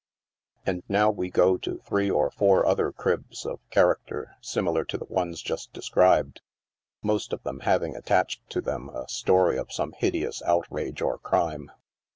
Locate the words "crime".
11.19-11.69